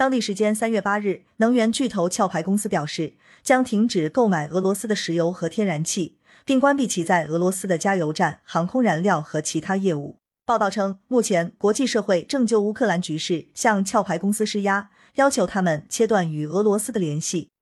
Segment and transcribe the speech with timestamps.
[0.00, 3.12] 当地时间三月八日能源巨头壳牌公司表示
[3.42, 10.16] 将停止购买俄罗斯的石油和天然气并关闭其在俄罗斯的加油站航空燃料和其他业务。
[10.46, 17.50] 报道称目前国际社会正就乌克兰局势向壳牌公司施压要求他们切断与俄罗斯的联系。